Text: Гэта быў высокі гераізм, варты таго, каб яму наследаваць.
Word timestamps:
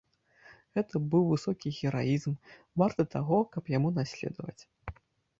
Гэта 0.75 0.99
быў 1.11 1.23
высокі 1.33 1.67
гераізм, 1.79 2.33
варты 2.83 3.05
таго, 3.15 3.37
каб 3.57 3.69
яму 3.77 3.91
наследаваць. 3.99 4.63